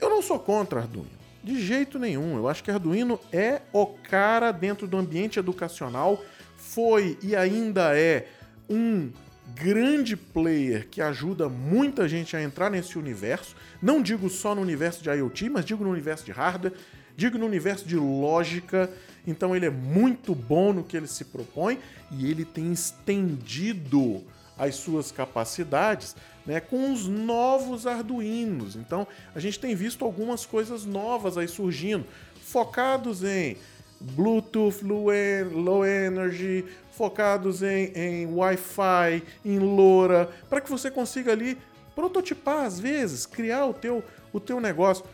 Eu 0.00 0.10
não 0.10 0.22
sou 0.22 0.38
contra 0.38 0.80
Arduino, 0.80 1.10
de 1.42 1.60
jeito 1.60 1.98
nenhum. 1.98 2.36
Eu 2.36 2.48
acho 2.48 2.62
que 2.62 2.70
Arduino 2.70 3.18
é 3.32 3.62
o 3.72 3.86
cara 3.86 4.52
dentro 4.52 4.86
do 4.86 4.96
ambiente 4.96 5.38
educacional, 5.38 6.22
foi 6.56 7.18
e 7.22 7.36
ainda 7.36 7.96
é 7.96 8.28
um 8.68 9.10
grande 9.54 10.16
player 10.16 10.88
que 10.88 11.02
ajuda 11.02 11.48
muita 11.48 12.08
gente 12.08 12.36
a 12.36 12.42
entrar 12.42 12.70
nesse 12.70 12.98
universo. 12.98 13.54
Não 13.82 14.00
digo 14.00 14.30
só 14.30 14.54
no 14.54 14.62
universo 14.62 15.02
de 15.02 15.10
IoT, 15.10 15.50
mas 15.50 15.64
digo 15.64 15.84
no 15.84 15.90
universo 15.90 16.24
de 16.24 16.32
hardware, 16.32 16.72
digo 17.16 17.36
no 17.36 17.46
universo 17.46 17.86
de 17.86 17.96
lógica. 17.96 18.90
Então 19.26 19.54
ele 19.54 19.66
é 19.66 19.70
muito 19.70 20.34
bom 20.34 20.72
no 20.72 20.84
que 20.84 20.96
ele 20.96 21.06
se 21.06 21.24
propõe 21.24 21.78
e 22.10 22.30
ele 22.30 22.44
tem 22.44 22.72
estendido 22.72 24.24
as 24.56 24.76
suas 24.76 25.10
capacidades 25.10 26.14
né, 26.46 26.60
com 26.60 26.92
os 26.92 27.06
novos 27.06 27.86
Arduinos. 27.86 28.76
Então, 28.76 29.06
a 29.34 29.40
gente 29.40 29.58
tem 29.58 29.74
visto 29.74 30.04
algumas 30.04 30.44
coisas 30.44 30.84
novas 30.84 31.38
aí 31.38 31.48
surgindo, 31.48 32.06
focados 32.42 33.24
em 33.24 33.56
Bluetooth 34.00 34.84
Low 34.84 35.86
Energy, 35.86 36.64
focados 36.92 37.62
em, 37.62 37.92
em 37.94 38.26
Wi-Fi, 38.26 39.22
em 39.44 39.58
LoRa, 39.58 40.30
para 40.48 40.60
que 40.60 40.70
você 40.70 40.90
consiga 40.90 41.32
ali 41.32 41.58
prototipar 41.94 42.64
às 42.64 42.78
vezes, 42.78 43.24
criar 43.24 43.66
o 43.66 43.74
teu, 43.74 44.02
o 44.32 44.40
teu 44.40 44.60
negócio. 44.60 45.04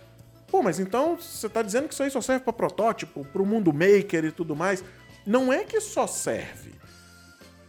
Pô, 0.49 0.62
mas 0.62 0.80
então 0.80 1.16
você 1.16 1.46
está 1.46 1.62
dizendo 1.62 1.87
que 1.87 1.94
isso 1.94 2.02
aí 2.02 2.10
só 2.10 2.20
serve 2.20 2.44
para 2.44 2.52
protótipo, 2.52 3.25
para 3.25 3.40
o 3.40 3.46
mundo 3.46 3.72
maker 3.72 4.25
e 4.25 4.32
tudo 4.32 4.56
mais? 4.56 4.82
Não 5.25 5.52
é 5.52 5.64
que 5.64 5.80
só 5.80 6.06
serve, 6.06 6.72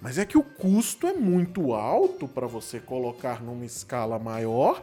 mas 0.02 0.18
é 0.18 0.26
que 0.26 0.38
o 0.38 0.44
custo 0.44 1.06
é 1.06 1.14
muito 1.14 1.74
alto 1.74 2.28
para 2.28 2.48
você 2.48 2.80
colocar 2.80 3.42
numa 3.42 3.64
escala 3.64 4.18
maior 4.18 4.82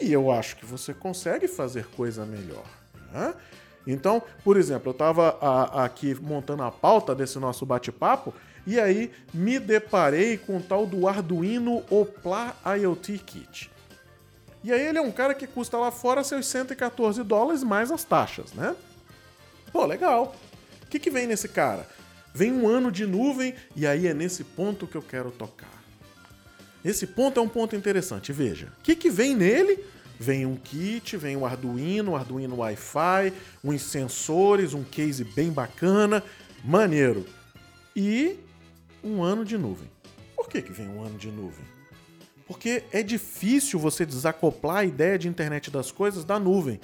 e 0.00 0.12
eu 0.12 0.30
acho 0.32 0.56
que 0.56 0.66
você 0.66 0.92
consegue 0.92 1.46
fazer 1.46 1.86
coisa 1.86 2.26
melhor. 2.26 2.66
Né? 3.12 3.34
Então, 3.86 4.20
por 4.44 4.56
exemplo, 4.56 4.88
eu 4.88 4.92
estava 4.92 5.38
aqui 5.84 6.14
montando 6.20 6.64
a 6.64 6.72
pauta 6.72 7.14
desse 7.14 7.38
nosso 7.38 7.64
bate-papo 7.64 8.34
e 8.66 8.78
aí 8.78 9.12
me 9.32 9.58
deparei 9.60 10.36
com 10.36 10.58
o 10.58 10.62
tal 10.62 10.86
do 10.86 11.08
Arduino 11.08 11.84
Opla 11.88 12.54
IoT 12.66 13.18
Kit. 13.18 13.70
E 14.62 14.72
aí 14.72 14.88
ele 14.88 14.98
é 14.98 15.00
um 15.00 15.12
cara 15.12 15.34
que 15.34 15.46
custa 15.46 15.78
lá 15.78 15.90
fora 15.90 16.24
seus 16.24 16.46
114 16.46 17.22
dólares 17.22 17.62
mais 17.62 17.92
as 17.92 18.02
taxas, 18.02 18.52
né? 18.52 18.74
Pô, 19.72 19.86
legal. 19.86 20.34
O 20.82 20.86
que, 20.86 20.98
que 20.98 21.10
vem 21.10 21.26
nesse 21.26 21.48
cara? 21.48 21.86
Vem 22.38 22.52
um 22.52 22.68
ano 22.68 22.92
de 22.92 23.04
nuvem 23.04 23.52
e 23.74 23.84
aí 23.84 24.06
é 24.06 24.14
nesse 24.14 24.44
ponto 24.44 24.86
que 24.86 24.94
eu 24.94 25.02
quero 25.02 25.32
tocar. 25.32 25.82
Esse 26.84 27.04
ponto 27.04 27.40
é 27.40 27.42
um 27.42 27.48
ponto 27.48 27.74
interessante, 27.74 28.32
veja. 28.32 28.68
O 28.78 28.82
que, 28.84 28.94
que 28.94 29.10
vem 29.10 29.34
nele? 29.34 29.84
Vem 30.20 30.46
um 30.46 30.54
kit, 30.54 31.16
vem 31.16 31.36
um 31.36 31.44
Arduino, 31.44 32.12
um 32.12 32.16
Arduino 32.16 32.58
Wi-Fi, 32.58 33.32
uns 33.64 33.82
sensores, 33.82 34.72
um 34.72 34.84
case 34.84 35.24
bem 35.24 35.50
bacana, 35.50 36.22
maneiro. 36.64 37.26
E 37.96 38.36
um 39.02 39.20
ano 39.20 39.44
de 39.44 39.58
nuvem. 39.58 39.90
Por 40.36 40.48
que, 40.48 40.62
que 40.62 40.70
vem 40.70 40.86
um 40.86 41.02
ano 41.02 41.18
de 41.18 41.32
nuvem? 41.32 41.64
Porque 42.46 42.84
é 42.92 43.02
difícil 43.02 43.80
você 43.80 44.06
desacoplar 44.06 44.76
a 44.76 44.84
ideia 44.84 45.18
de 45.18 45.26
internet 45.26 45.72
das 45.72 45.90
coisas 45.90 46.24
da 46.24 46.38
nuvem. 46.38 46.78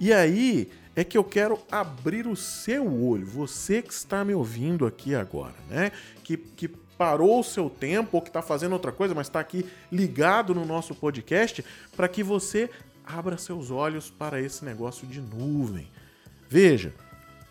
E 0.00 0.12
aí 0.12 0.70
é 0.96 1.04
que 1.04 1.16
eu 1.16 1.22
quero 1.22 1.58
abrir 1.70 2.26
o 2.26 2.34
seu 2.34 2.90
olho, 3.04 3.26
você 3.26 3.82
que 3.82 3.92
está 3.92 4.24
me 4.24 4.34
ouvindo 4.34 4.86
aqui 4.86 5.14
agora, 5.14 5.54
né? 5.68 5.92
Que, 6.24 6.36
que 6.36 6.68
parou 6.68 7.40
o 7.40 7.44
seu 7.44 7.70
tempo 7.70 8.16
ou 8.16 8.22
que 8.22 8.28
está 8.28 8.42
fazendo 8.42 8.72
outra 8.72 8.92
coisa, 8.92 9.14
mas 9.14 9.26
está 9.26 9.40
aqui 9.40 9.64
ligado 9.92 10.54
no 10.54 10.64
nosso 10.64 10.94
podcast, 10.94 11.64
para 11.94 12.08
que 12.08 12.22
você 12.22 12.70
abra 13.04 13.38
seus 13.38 13.70
olhos 13.70 14.10
para 14.10 14.40
esse 14.40 14.64
negócio 14.64 15.06
de 15.06 15.20
nuvem. 15.20 15.88
Veja, 16.48 16.92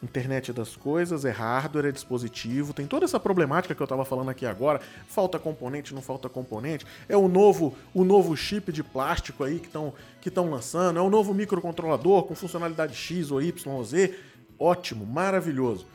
internet 0.02 0.54
das 0.54 0.76
coisas, 0.76 1.26
é 1.26 1.30
hardware, 1.30 1.88
é 1.88 1.92
dispositivo, 1.92 2.74
tem 2.74 2.88
toda 2.88 3.06
essa 3.06 3.20
problemática 3.20 3.76
que 3.76 3.82
eu 3.82 3.86
estava 3.86 4.06
falando 4.06 4.30
aqui 4.30 4.46
agora, 4.46 4.80
falta 5.08 5.38
componente, 5.38 5.94
não 5.94 6.02
falta 6.02 6.30
componente, 6.30 6.86
é 7.08 7.18
o 7.18 7.28
novo 7.28 7.76
o 7.94 8.04
novo 8.04 8.36
chip 8.36 8.72
de 8.72 8.84
plástico 8.84 9.44
aí 9.44 9.60
que 9.60 9.68
estão 9.68 9.94
que 10.22 10.30
estão 10.30 10.50
lançando, 10.50 11.00
é 11.00 11.02
o 11.02 11.10
novo 11.10 11.34
microcontrolador 11.34 12.24
com 12.24 12.36
funcionalidade 12.36 12.96
X 12.96 13.32
ou 13.32 13.42
Y 13.42 13.74
ou 13.74 13.84
Z, 13.84 14.16
ótimo, 14.58 15.06
maravilhoso. 15.06 15.86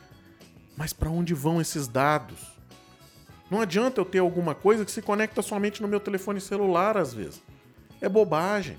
Mas 0.77 0.93
para 0.93 1.09
onde 1.09 1.33
vão 1.33 1.61
esses 1.61 1.87
dados? 1.87 2.55
Não 3.49 3.61
adianta 3.61 4.01
eu 4.01 4.05
ter 4.05 4.19
alguma 4.19 4.53
coisa 4.53 4.83
que 4.83 4.91
se 4.91 5.01
conecta 5.01 5.41
somente 5.41 5.81
no 5.81 5.87
meu 5.87 5.99
telefone 5.99 6.41
celular 6.41 6.97
às 6.97 7.13
vezes. 7.13 7.41
É 8.01 8.09
bobagem, 8.09 8.77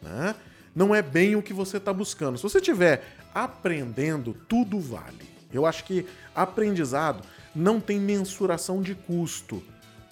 né? 0.00 0.34
Não 0.74 0.94
é 0.94 1.02
bem 1.02 1.36
o 1.36 1.42
que 1.42 1.52
você 1.52 1.76
está 1.76 1.92
buscando. 1.92 2.38
Se 2.38 2.42
você 2.42 2.60
tiver 2.60 3.02
aprendendo, 3.34 4.34
tudo 4.48 4.78
vale. 4.80 5.30
Eu 5.52 5.66
acho 5.66 5.84
que 5.84 6.06
aprendizado 6.34 7.24
não 7.54 7.80
tem 7.80 8.00
mensuração 8.00 8.80
de 8.80 8.94
custo, 8.94 9.62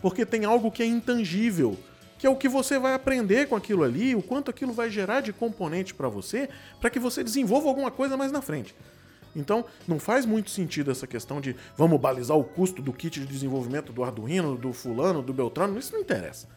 porque 0.00 0.26
tem 0.26 0.44
algo 0.44 0.70
que 0.70 0.82
é 0.82 0.86
intangível, 0.86 1.78
que 2.18 2.26
é 2.26 2.30
o 2.30 2.36
que 2.36 2.48
você 2.48 2.78
vai 2.78 2.92
aprender 2.92 3.48
com 3.48 3.56
aquilo 3.56 3.82
ali, 3.82 4.14
o 4.14 4.22
quanto 4.22 4.50
aquilo 4.50 4.72
vai 4.72 4.90
gerar 4.90 5.22
de 5.22 5.32
componente 5.32 5.94
para 5.94 6.08
você, 6.08 6.48
para 6.78 6.90
que 6.90 6.98
você 6.98 7.24
desenvolva 7.24 7.68
alguma 7.68 7.90
coisa 7.90 8.16
mais 8.16 8.30
na 8.30 8.42
frente. 8.42 8.74
Então, 9.34 9.64
não 9.86 9.98
faz 9.98 10.26
muito 10.26 10.50
sentido 10.50 10.90
essa 10.90 11.06
questão 11.06 11.40
de 11.40 11.56
vamos 11.76 12.00
balizar 12.00 12.36
o 12.36 12.44
custo 12.44 12.82
do 12.82 12.92
kit 12.92 13.20
de 13.20 13.26
desenvolvimento 13.26 13.92
do 13.92 14.04
Arduino, 14.04 14.56
do 14.56 14.72
fulano, 14.72 15.22
do 15.22 15.32
Beltrano, 15.32 15.78
isso 15.78 15.92
não 15.92 16.00
interessa. 16.00 16.48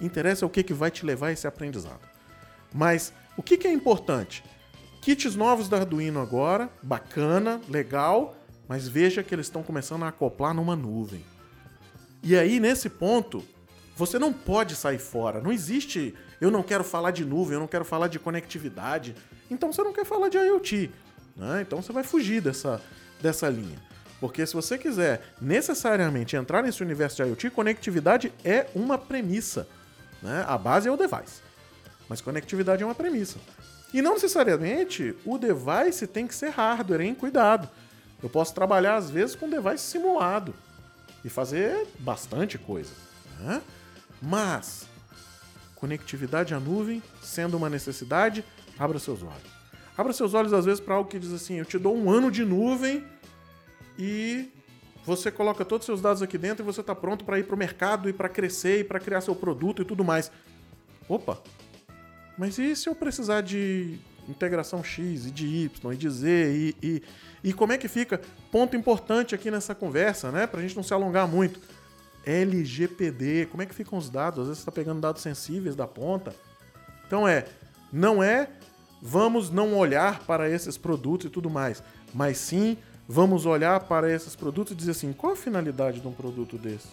Interessa 0.00 0.44
o 0.44 0.50
que, 0.50 0.62
que 0.62 0.74
vai 0.74 0.90
te 0.90 1.06
levar 1.06 1.28
a 1.28 1.32
esse 1.32 1.46
aprendizado. 1.46 2.00
Mas 2.72 3.12
o 3.36 3.42
que, 3.42 3.56
que 3.56 3.66
é 3.66 3.72
importante? 3.72 4.44
Kits 5.02 5.34
novos 5.34 5.68
da 5.68 5.78
Arduino 5.78 6.20
agora, 6.20 6.70
bacana, 6.80 7.60
legal, 7.68 8.36
mas 8.68 8.86
veja 8.86 9.20
que 9.20 9.34
eles 9.34 9.46
estão 9.46 9.60
começando 9.60 10.04
a 10.04 10.08
acoplar 10.08 10.54
numa 10.54 10.76
nuvem. 10.76 11.24
E 12.22 12.36
aí, 12.36 12.60
nesse 12.60 12.88
ponto, 12.88 13.44
você 13.96 14.16
não 14.16 14.32
pode 14.32 14.76
sair 14.76 15.00
fora. 15.00 15.40
Não 15.40 15.50
existe. 15.50 16.14
Eu 16.40 16.52
não 16.52 16.62
quero 16.62 16.84
falar 16.84 17.10
de 17.10 17.24
nuvem, 17.24 17.54
eu 17.54 17.60
não 17.60 17.66
quero 17.66 17.84
falar 17.84 18.06
de 18.06 18.20
conectividade. 18.20 19.16
Então 19.50 19.72
você 19.72 19.82
não 19.82 19.92
quer 19.92 20.06
falar 20.06 20.28
de 20.28 20.38
IoT. 20.38 20.88
Né? 21.36 21.62
Então 21.62 21.82
você 21.82 21.92
vai 21.92 22.04
fugir 22.04 22.40
dessa, 22.40 22.80
dessa 23.20 23.48
linha. 23.48 23.82
Porque 24.20 24.46
se 24.46 24.54
você 24.54 24.78
quiser 24.78 25.34
necessariamente 25.40 26.36
entrar 26.36 26.62
nesse 26.62 26.80
universo 26.80 27.16
de 27.16 27.28
IoT, 27.28 27.50
conectividade 27.50 28.32
é 28.44 28.68
uma 28.72 28.96
premissa. 28.96 29.66
Né? 30.22 30.44
A 30.46 30.56
base 30.56 30.88
é 30.88 30.92
o 30.92 30.96
device. 30.96 31.42
Mas 32.08 32.20
conectividade 32.20 32.84
é 32.84 32.86
uma 32.86 32.94
premissa. 32.94 33.40
E 33.92 34.00
não 34.00 34.14
necessariamente 34.14 35.14
o 35.24 35.36
device 35.36 36.06
tem 36.06 36.26
que 36.26 36.34
ser 36.34 36.50
hardware, 36.50 37.02
hein? 37.02 37.14
Cuidado. 37.14 37.68
Eu 38.22 38.30
posso 38.30 38.54
trabalhar 38.54 38.96
às 38.96 39.10
vezes 39.10 39.34
com 39.34 39.48
device 39.48 39.84
simulado 39.84 40.54
e 41.24 41.28
fazer 41.28 41.86
bastante 41.98 42.56
coisa. 42.56 42.92
Né? 43.40 43.60
Mas 44.20 44.86
conectividade 45.74 46.54
à 46.54 46.60
nuvem 46.60 47.02
sendo 47.20 47.56
uma 47.56 47.68
necessidade, 47.68 48.44
abra 48.78 48.98
seus 48.98 49.22
olhos. 49.22 49.52
Abra 49.98 50.12
seus 50.12 50.32
olhos 50.32 50.52
às 50.52 50.64
vezes 50.64 50.80
para 50.80 50.94
algo 50.94 51.10
que 51.10 51.18
diz 51.18 51.32
assim: 51.32 51.56
eu 51.56 51.64
te 51.64 51.78
dou 51.78 51.96
um 51.96 52.10
ano 52.10 52.30
de 52.30 52.44
nuvem 52.44 53.04
e 53.98 54.48
você 55.04 55.30
coloca 55.30 55.64
todos 55.64 55.82
os 55.82 55.86
seus 55.86 56.00
dados 56.00 56.22
aqui 56.22 56.38
dentro 56.38 56.64
e 56.64 56.66
você 56.66 56.80
está 56.80 56.94
pronto 56.94 57.24
para 57.24 57.38
ir 57.38 57.44
para 57.44 57.54
o 57.54 57.58
mercado 57.58 58.08
e 58.08 58.12
para 58.12 58.28
crescer 58.28 58.80
e 58.80 58.84
para 58.84 59.00
criar 59.00 59.20
seu 59.20 59.34
produto 59.34 59.82
e 59.82 59.84
tudo 59.84 60.04
mais. 60.04 60.30
Opa, 61.08 61.42
mas 62.36 62.58
e 62.58 62.74
se 62.74 62.88
eu 62.88 62.94
precisar 62.94 63.40
de 63.40 63.98
integração 64.28 64.82
X 64.82 65.26
e 65.26 65.30
de 65.30 65.46
Y 65.46 65.92
e 65.92 65.96
de 65.96 66.10
Z 66.10 66.28
e, 66.28 66.76
e, 66.82 67.02
e 67.44 67.52
como 67.52 67.72
é 67.72 67.78
que 67.78 67.88
fica? 67.88 68.20
Ponto 68.50 68.76
importante 68.76 69.34
aqui 69.34 69.50
nessa 69.50 69.74
conversa, 69.74 70.30
né? 70.30 70.46
Pra 70.46 70.60
gente 70.60 70.76
não 70.76 70.82
se 70.82 70.94
alongar 70.94 71.26
muito. 71.26 71.60
LGPD, 72.24 73.46
como 73.50 73.62
é 73.62 73.66
que 73.66 73.74
ficam 73.74 73.98
os 73.98 74.08
dados? 74.08 74.40
Às 74.40 74.46
vezes 74.46 74.58
você 74.58 74.62
está 74.62 74.72
pegando 74.72 75.00
dados 75.00 75.22
sensíveis 75.22 75.74
da 75.74 75.86
ponta. 75.86 76.34
Então 77.06 77.26
é, 77.26 77.46
não 77.92 78.22
é 78.22 78.48
vamos 79.02 79.50
não 79.50 79.74
olhar 79.76 80.20
para 80.20 80.48
esses 80.48 80.78
produtos 80.78 81.26
e 81.26 81.30
tudo 81.30 81.50
mais, 81.50 81.82
mas 82.14 82.38
sim 82.38 82.78
vamos 83.08 83.44
olhar 83.44 83.80
para 83.80 84.10
esses 84.10 84.36
produtos 84.36 84.72
e 84.72 84.76
dizer 84.76 84.92
assim, 84.92 85.12
qual 85.12 85.32
a 85.32 85.36
finalidade 85.36 86.00
de 86.00 86.06
um 86.06 86.12
produto 86.12 86.56
desse? 86.56 86.88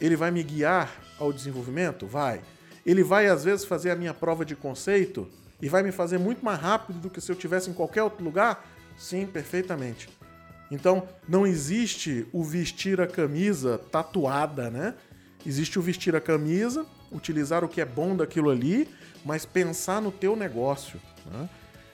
Ele 0.00 0.16
vai 0.16 0.32
me 0.32 0.42
guiar 0.42 0.92
ao 1.16 1.32
desenvolvimento? 1.32 2.08
Vai. 2.08 2.42
Ele 2.84 3.02
vai, 3.02 3.26
às 3.26 3.44
vezes, 3.44 3.64
fazer 3.64 3.90
a 3.90 3.96
minha 3.96 4.12
prova 4.12 4.44
de 4.44 4.56
conceito 4.56 5.28
e 5.60 5.68
vai 5.68 5.82
me 5.82 5.92
fazer 5.92 6.18
muito 6.18 6.44
mais 6.44 6.58
rápido 6.58 6.98
do 6.98 7.10
que 7.10 7.20
se 7.20 7.30
eu 7.30 7.36
tivesse 7.36 7.70
em 7.70 7.72
qualquer 7.72 8.02
outro 8.02 8.24
lugar? 8.24 8.66
Sim, 8.96 9.26
perfeitamente. 9.26 10.08
Então, 10.70 11.06
não 11.28 11.46
existe 11.46 12.26
o 12.32 12.42
vestir 12.42 13.00
a 13.00 13.06
camisa 13.06 13.78
tatuada, 13.90 14.70
né? 14.70 14.94
Existe 15.46 15.78
o 15.78 15.82
vestir 15.82 16.16
a 16.16 16.20
camisa, 16.20 16.86
utilizar 17.10 17.62
o 17.62 17.68
que 17.68 17.80
é 17.80 17.84
bom 17.84 18.16
daquilo 18.16 18.50
ali, 18.50 18.88
mas 19.24 19.44
pensar 19.44 20.00
no 20.00 20.10
teu 20.10 20.34
negócio. 20.34 21.00
Né? 21.26 21.48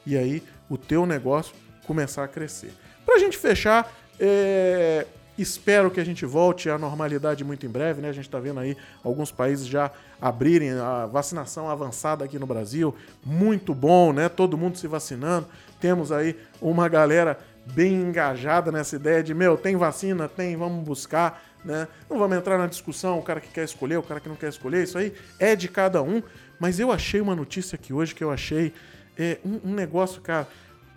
E 0.07 0.16
aí, 0.16 0.42
o 0.68 0.78
teu 0.78 1.04
negócio 1.04 1.54
começar 1.87 2.25
a 2.25 2.28
crescer. 2.28 2.73
Para 3.04 3.16
a 3.16 3.18
gente 3.18 3.37
fechar, 3.37 3.92
é... 4.21 5.07
Espero 5.38 5.88
que 5.88 6.00
a 6.00 6.04
gente 6.04 6.26
volte 6.26 6.68
à 6.68 6.76
normalidade 6.76 7.45
muito 7.45 7.64
em 7.64 7.68
breve, 7.68 8.02
né? 8.02 8.09
A 8.09 8.12
gente 8.12 8.26
está 8.26 8.40
vendo 8.40 8.59
aí 8.59 8.76
alguns 9.04 9.30
países 9.30 9.68
já 9.68 9.88
abrirem 10.21 10.73
a 10.73 11.07
vacinação 11.07 11.71
avançada 11.71 12.25
aqui 12.25 12.40
no 12.40 12.47
Brasil. 12.47 12.92
Muito 13.25 13.73
bom, 13.73 14.12
né? 14.12 14.28
Todo 14.28 14.59
mundo 14.59 14.76
se 14.76 14.88
vacinando. 14.88 15.47
Temos 15.80 16.11
aí 16.11 16.37
uma 16.61 16.88
galera 16.88 17.38
bem 17.66 17.95
engajada 17.95 18.73
nessa 18.73 18.97
ideia 18.97 19.23
de, 19.23 19.33
meu, 19.33 19.57
tem 19.57 19.76
vacina? 19.76 20.28
Tem, 20.28 20.57
vamos 20.57 20.85
buscar, 20.85 21.40
né? 21.64 21.87
Não 22.11 22.18
vamos 22.18 22.37
entrar 22.37 22.59
na 22.59 22.66
discussão, 22.66 23.16
o 23.16 23.23
cara 23.23 23.40
que 23.40 23.49
quer 23.49 23.64
escolher, 23.64 23.97
o 23.97 24.02
cara 24.02 24.18
que 24.18 24.28
não 24.28 24.35
quer 24.35 24.49
escolher, 24.49 24.83
isso 24.83 24.99
aí 24.99 25.12
é 25.38 25.54
de 25.54 25.68
cada 25.68 26.02
um. 26.02 26.21
Mas 26.59 26.80
eu 26.80 26.90
achei 26.90 27.21
uma 27.21 27.37
notícia 27.37 27.76
aqui 27.76 27.92
hoje 27.92 28.12
que 28.12 28.25
eu 28.25 28.33
achei 28.33 28.75
é, 29.16 29.38
um, 29.45 29.71
um 29.71 29.75
negócio, 29.75 30.21
cara. 30.21 30.49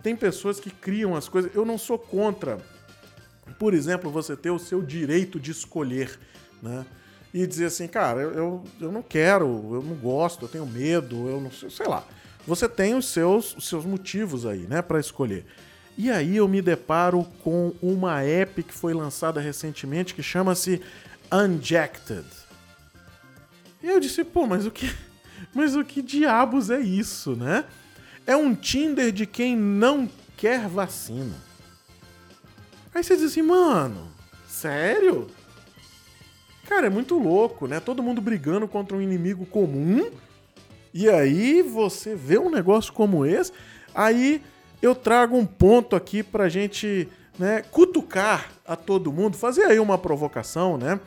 Tem 0.02 0.16
pessoas 0.16 0.58
que 0.58 0.70
criam 0.70 1.14
as 1.14 1.28
coisas. 1.28 1.54
Eu 1.54 1.64
não 1.64 1.78
sou 1.78 1.96
contra 1.96 2.58
por 3.62 3.74
exemplo, 3.74 4.10
você 4.10 4.36
ter 4.36 4.50
o 4.50 4.58
seu 4.58 4.82
direito 4.82 5.38
de 5.38 5.52
escolher, 5.52 6.18
né? 6.60 6.84
e 7.32 7.46
dizer 7.46 7.66
assim, 7.66 7.86
cara, 7.86 8.20
eu, 8.20 8.64
eu, 8.80 8.90
não 8.90 9.02
quero, 9.02 9.46
eu 9.46 9.82
não 9.84 9.94
gosto, 9.94 10.46
eu 10.46 10.48
tenho 10.48 10.66
medo, 10.66 11.28
eu 11.28 11.40
não 11.40 11.48
sei, 11.48 11.70
sei 11.70 11.86
lá. 11.86 12.04
Você 12.44 12.68
tem 12.68 12.96
os 12.96 13.06
seus, 13.06 13.56
os 13.56 13.68
seus 13.68 13.84
motivos 13.84 14.44
aí, 14.46 14.66
né, 14.66 14.82
para 14.82 14.98
escolher. 14.98 15.46
E 15.96 16.10
aí 16.10 16.38
eu 16.38 16.48
me 16.48 16.60
deparo 16.60 17.22
com 17.44 17.72
uma 17.80 18.20
app 18.24 18.64
que 18.64 18.74
foi 18.74 18.92
lançada 18.92 19.40
recentemente 19.40 20.12
que 20.12 20.24
chama-se 20.24 20.82
Unjected. 21.32 22.26
E 23.80 23.86
eu 23.86 24.00
disse, 24.00 24.24
pô, 24.24 24.44
mas 24.44 24.66
o 24.66 24.72
que, 24.72 24.92
mas 25.54 25.76
o 25.76 25.84
que 25.84 26.02
diabos 26.02 26.68
é 26.68 26.80
isso, 26.80 27.36
né? 27.36 27.64
É 28.26 28.34
um 28.34 28.56
Tinder 28.56 29.12
de 29.12 29.24
quem 29.24 29.56
não 29.56 30.10
quer 30.36 30.66
vacina. 30.66 31.51
Aí 32.94 33.02
você 33.02 33.16
diz 33.16 33.26
assim, 33.26 33.42
mano, 33.42 34.08
sério? 34.46 35.28
Cara, 36.68 36.86
é 36.86 36.90
muito 36.90 37.18
louco, 37.18 37.66
né? 37.66 37.80
Todo 37.80 38.02
mundo 38.02 38.20
brigando 38.20 38.68
contra 38.68 38.96
um 38.96 39.02
inimigo 39.02 39.46
comum. 39.46 40.10
E 40.94 41.08
aí 41.08 41.62
você 41.62 42.14
vê 42.14 42.38
um 42.38 42.50
negócio 42.50 42.92
como 42.92 43.24
esse. 43.24 43.52
Aí 43.94 44.42
eu 44.80 44.94
trago 44.94 45.36
um 45.36 45.46
ponto 45.46 45.96
aqui 45.96 46.22
pra 46.22 46.48
gente 46.48 47.08
né, 47.38 47.62
cutucar 47.70 48.50
a 48.66 48.76
todo 48.76 49.12
mundo, 49.12 49.36
fazer 49.36 49.64
aí 49.64 49.78
uma 49.78 49.96
provocação, 49.96 50.76
né? 50.76 51.00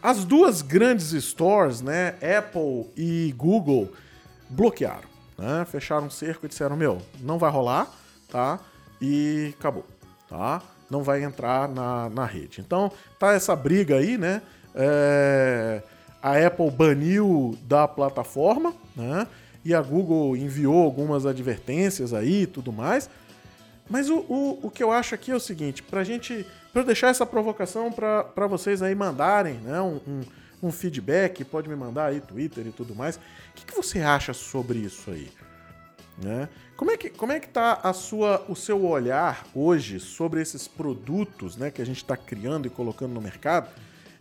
As 0.00 0.24
duas 0.24 0.62
grandes 0.62 1.10
stores, 1.24 1.80
né, 1.80 2.14
Apple 2.38 2.88
e 2.96 3.34
Google, 3.36 3.92
bloquearam, 4.48 5.08
né? 5.36 5.64
Fecharam 5.64 6.06
um 6.06 6.10
cerco 6.10 6.46
e 6.46 6.48
disseram, 6.48 6.76
meu, 6.76 7.02
não 7.20 7.38
vai 7.38 7.50
rolar, 7.50 7.92
tá? 8.28 8.60
E 9.00 9.52
acabou, 9.58 9.84
tá? 10.28 10.62
Não 10.90 11.02
vai 11.02 11.22
entrar 11.22 11.68
na, 11.68 12.08
na 12.08 12.24
rede. 12.24 12.60
Então, 12.60 12.90
tá 13.18 13.32
essa 13.32 13.54
briga 13.54 13.96
aí, 13.96 14.16
né? 14.16 14.42
É, 14.74 15.82
a 16.22 16.46
Apple 16.46 16.70
baniu 16.70 17.56
da 17.62 17.86
plataforma, 17.86 18.74
né? 18.96 19.26
E 19.64 19.74
a 19.74 19.82
Google 19.82 20.36
enviou 20.36 20.84
algumas 20.84 21.26
advertências 21.26 22.14
aí 22.14 22.42
e 22.42 22.46
tudo 22.46 22.72
mais. 22.72 23.10
Mas 23.88 24.10
o, 24.10 24.18
o, 24.28 24.58
o 24.64 24.70
que 24.70 24.82
eu 24.82 24.92
acho 24.92 25.14
aqui 25.14 25.30
é 25.30 25.34
o 25.34 25.40
seguinte, 25.40 25.82
pra 25.82 26.04
gente. 26.04 26.46
Eu 26.74 26.84
deixar 26.84 27.08
essa 27.08 27.26
provocação 27.26 27.90
para 27.90 28.46
vocês 28.46 28.82
aí 28.82 28.94
mandarem 28.94 29.54
né, 29.54 29.80
um, 29.80 30.00
um, 30.06 30.20
um, 30.68 30.70
feedback, 30.70 31.42
pode 31.44 31.68
me 31.68 31.74
mandar 31.74 32.06
aí 32.06 32.20
Twitter 32.20 32.64
e 32.68 32.70
tudo 32.70 32.94
mais. 32.94 33.16
O 33.16 33.20
que, 33.56 33.66
que 33.66 33.74
você 33.74 33.98
acha 33.98 34.32
sobre 34.32 34.78
isso 34.78 35.10
aí? 35.10 35.28
Né? 36.20 36.48
Como 36.76 36.90
é 36.90 36.96
que 36.96 37.10
como 37.10 37.32
é 37.32 37.38
que 37.38 37.48
tá 37.48 37.80
a 37.82 37.92
sua 37.92 38.44
o 38.48 38.56
seu 38.56 38.84
olhar 38.84 39.46
hoje 39.54 40.00
sobre 40.00 40.42
esses 40.42 40.66
produtos, 40.66 41.56
né, 41.56 41.70
que 41.70 41.80
a 41.80 41.86
gente 41.86 41.98
está 41.98 42.16
criando 42.16 42.66
e 42.66 42.70
colocando 42.70 43.12
no 43.12 43.20
mercado? 43.20 43.68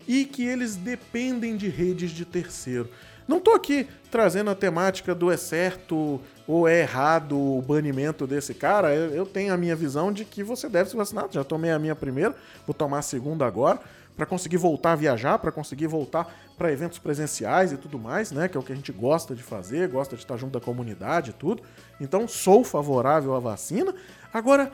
e 0.07 0.23
que 0.25 0.45
eles 0.45 0.75
dependem 0.75 1.57
de 1.57 1.67
redes 1.67 2.11
de 2.11 2.23
terceiro. 2.23 2.89
Não 3.27 3.39
estou 3.39 3.53
aqui 3.53 3.85
trazendo 4.09 4.49
a 4.49 4.55
temática 4.55 5.13
do 5.13 5.29
é 5.29 5.35
certo 5.35 6.21
ou 6.47 6.65
é 6.65 6.79
errado 6.79 7.37
o 7.37 7.61
banimento 7.61 8.25
desse 8.25 8.53
cara. 8.53 8.95
Eu 8.95 9.25
tenho 9.25 9.53
a 9.53 9.57
minha 9.57 9.75
visão 9.75 10.13
de 10.13 10.23
que 10.23 10.41
você 10.41 10.69
deve 10.69 10.89
se 10.89 10.95
vacinar. 10.95 11.27
Já 11.29 11.43
tomei 11.43 11.71
a 11.71 11.77
minha 11.77 11.93
primeira, 11.93 12.33
vou 12.65 12.73
tomar 12.73 12.99
a 12.99 13.01
segunda 13.01 13.45
agora, 13.45 13.81
para 14.17 14.25
conseguir 14.25 14.57
voltar 14.57 14.93
a 14.93 14.95
viajar, 14.95 15.37
para 15.37 15.51
conseguir 15.51 15.85
voltar 15.85 16.35
para 16.57 16.71
eventos 16.71 16.97
presenciais 16.97 17.71
e 17.71 17.77
tudo 17.77 17.99
mais, 17.99 18.31
né? 18.31 18.47
Que 18.47 18.57
é 18.57 18.59
o 18.59 18.63
que 18.63 18.73
a 18.73 18.75
gente 18.75 18.91
gosta 18.91 19.35
de 19.35 19.43
fazer, 19.43 19.87
gosta 19.87 20.15
de 20.15 20.23
estar 20.23 20.35
junto 20.35 20.59
da 20.59 20.59
comunidade 20.59 21.29
e 21.29 21.33
tudo. 21.33 21.61
Então 22.01 22.27
sou 22.27 22.63
favorável 22.63 23.35
à 23.35 23.39
vacina. 23.39 23.93
Agora, 24.33 24.71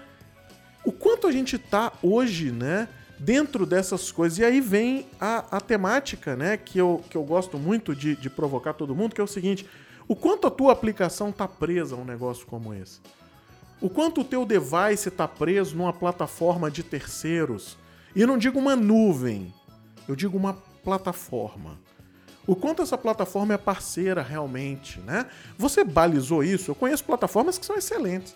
o 0.85 0.93
quanto 0.93 1.27
a 1.27 1.31
gente 1.31 1.57
está 1.57 1.91
hoje, 2.01 2.51
né? 2.51 2.87
dentro 3.19 3.65
dessas 3.65 4.11
coisas. 4.11 4.37
E 4.39 4.43
aí 4.43 4.59
vem 4.59 5.05
a, 5.19 5.57
a 5.57 5.61
temática, 5.61 6.35
né, 6.35 6.57
que 6.57 6.77
eu, 6.77 7.01
que 7.09 7.15
eu 7.15 7.23
gosto 7.23 7.57
muito 7.57 7.95
de, 7.95 8.15
de 8.15 8.29
provocar 8.29 8.73
todo 8.73 8.95
mundo, 8.95 9.15
que 9.15 9.21
é 9.21 9.23
o 9.23 9.27
seguinte: 9.27 9.67
o 10.07 10.15
quanto 10.15 10.47
a 10.47 10.51
tua 10.51 10.73
aplicação 10.73 11.29
está 11.29 11.47
presa 11.47 11.95
a 11.95 11.97
um 11.97 12.03
negócio 12.03 12.45
como 12.45 12.73
esse? 12.73 12.99
O 13.79 13.89
quanto 13.89 14.21
o 14.21 14.23
teu 14.23 14.45
device 14.45 15.09
está 15.09 15.27
preso 15.27 15.75
numa 15.75 15.93
plataforma 15.93 16.71
de 16.71 16.83
terceiros? 16.83 17.77
E 18.15 18.25
não 18.25 18.37
digo 18.37 18.59
uma 18.59 18.75
nuvem, 18.75 19.53
eu 20.07 20.15
digo 20.15 20.37
uma 20.37 20.53
plataforma. 20.83 21.79
O 22.45 22.55
quanto 22.55 22.81
essa 22.81 22.97
plataforma 22.97 23.53
é 23.53 23.57
parceira 23.57 24.21
realmente, 24.21 24.99
né? 24.99 25.25
Você 25.57 25.83
balizou 25.83 26.43
isso? 26.43 26.69
Eu 26.69 26.75
conheço 26.75 27.03
plataformas 27.03 27.57
que 27.57 27.65
são 27.65 27.75
excelentes 27.75 28.35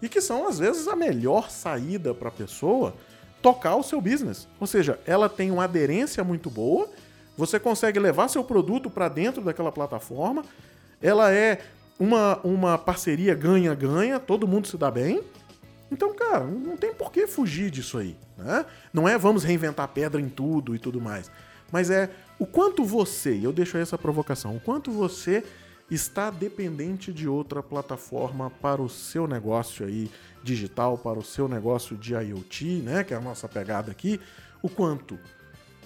e 0.00 0.08
que 0.08 0.20
são 0.20 0.48
às 0.48 0.58
vezes 0.58 0.88
a 0.88 0.96
melhor 0.96 1.50
saída 1.50 2.14
para 2.14 2.28
a 2.28 2.32
pessoa 2.32 2.94
tocar 3.42 3.76
o 3.76 3.82
seu 3.82 4.00
business. 4.00 4.48
Ou 4.58 4.66
seja, 4.66 4.98
ela 5.06 5.28
tem 5.28 5.50
uma 5.50 5.64
aderência 5.64 6.24
muito 6.24 6.50
boa, 6.50 6.88
você 7.36 7.60
consegue 7.60 8.00
levar 8.00 8.28
seu 8.28 8.42
produto 8.42 8.90
para 8.90 9.08
dentro 9.08 9.42
daquela 9.42 9.70
plataforma, 9.70 10.42
ela 11.00 11.32
é 11.32 11.60
uma, 11.98 12.40
uma 12.42 12.78
parceria 12.78 13.34
ganha-ganha, 13.34 14.18
todo 14.18 14.48
mundo 14.48 14.66
se 14.66 14.76
dá 14.76 14.90
bem. 14.90 15.22
Então, 15.90 16.14
cara, 16.14 16.44
não 16.44 16.76
tem 16.76 16.92
por 16.92 17.10
que 17.10 17.26
fugir 17.26 17.70
disso 17.70 17.98
aí. 17.98 18.16
Né? 18.36 18.64
Não 18.92 19.08
é 19.08 19.16
vamos 19.16 19.44
reinventar 19.44 19.88
pedra 19.88 20.20
em 20.20 20.28
tudo 20.28 20.74
e 20.74 20.78
tudo 20.78 21.00
mais. 21.00 21.30
Mas 21.72 21.90
é 21.90 22.10
o 22.38 22.46
quanto 22.46 22.84
você, 22.84 23.34
e 23.36 23.44
eu 23.44 23.52
deixo 23.52 23.76
aí 23.76 23.82
essa 23.82 23.98
provocação, 23.98 24.56
o 24.56 24.60
quanto 24.60 24.90
você 24.90 25.44
está 25.90 26.30
dependente 26.30 27.12
de 27.12 27.26
outra 27.26 27.62
plataforma 27.62 28.50
para 28.50 28.80
o 28.80 28.88
seu 28.88 29.26
negócio 29.26 29.86
aí 29.86 30.10
digital, 30.42 30.98
para 30.98 31.18
o 31.18 31.24
seu 31.24 31.48
negócio 31.48 31.96
de 31.96 32.14
IoT, 32.14 32.82
né, 32.82 33.04
que 33.04 33.14
é 33.14 33.16
a 33.16 33.20
nossa 33.20 33.48
pegada 33.48 33.90
aqui, 33.90 34.20
o 34.62 34.68
quanto. 34.68 35.18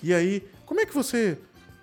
E 0.03 0.13
aí, 0.13 0.47
como 0.67 0.81
é 0.81 0.87
que 0.87 0.95
você 0.95 1.39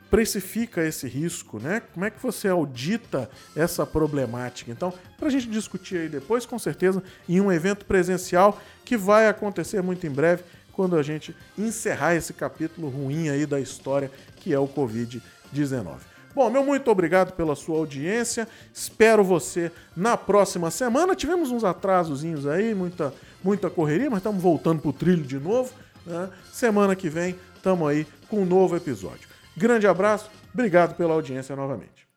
precifica 0.10 0.84
esse 0.84 1.08
risco, 1.08 1.60
né? 1.60 1.82
Como 1.94 2.06
é 2.06 2.10
que 2.10 2.22
você 2.22 2.48
audita 2.48 3.30
essa 3.56 3.86
problemática? 3.86 4.72
Então, 4.72 4.94
para 5.18 5.28
a 5.28 5.32
gente 5.32 5.48
discutir 5.48 5.98
aí 5.98 6.10
depois, 6.10 6.46
com 6.46 6.58
certeza, 6.58 7.04
em 7.28 7.40
um 7.40 7.52
evento 7.52 7.86
presencial 7.86 8.60
que 8.84 8.98
vai 8.98 9.28
acontecer 9.28 9.82
muito 9.82 10.06
em 10.08 10.10
breve, 10.10 10.44
quando 10.74 10.96
a 10.96 11.04
gente 11.04 11.36
encerrar 11.58 12.16
esse 12.16 12.34
capítulo 12.34 12.90
ruim 12.90 13.30
aí 13.30 13.46
da 13.46 13.60
história 13.60 14.10
que 14.38 14.54
é 14.54 14.60
o 14.60 14.68
Covid-19. 14.68 15.98
Bom, 16.34 16.50
meu 16.50 16.64
muito 16.64 16.90
obrigado 16.90 17.34
pela 17.34 17.56
sua 17.56 17.78
audiência. 17.78 18.48
Espero 18.74 19.24
você 19.24 19.72
na 19.96 20.16
próxima 20.16 20.72
semana. 20.72 21.16
Tivemos 21.16 21.52
uns 21.52 21.64
atrasozinhos 21.64 22.48
aí, 22.48 22.74
muita, 22.74 23.14
muita 23.44 23.70
correria, 23.70 24.10
mas 24.10 24.20
estamos 24.20 24.42
voltando 24.42 24.82
pro 24.82 24.94
trilho 24.94 25.24
de 25.24 25.38
novo. 25.38 25.74
Né? 26.06 26.30
Semana 26.52 26.96
que 26.96 27.10
vem 27.10 27.36
estamos 27.56 27.90
aí 27.90 28.08
com 28.30 28.44
um 28.44 28.46
novo 28.46 28.76
episódio. 28.76 29.29
Grande 29.60 29.86
abraço, 29.86 30.32
obrigado 30.54 30.96
pela 30.96 31.14
audiência 31.14 31.54
novamente. 31.54 32.09